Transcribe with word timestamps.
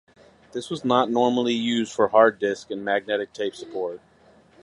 This 0.53 0.71
was 0.71 0.83
normally 0.83 1.53
used 1.53 1.93
for 1.93 2.07
hard 2.07 2.39
disk 2.39 2.71
and 2.71 2.83
magnetic 2.83 3.33
tape 3.33 3.53
support. 3.55 4.01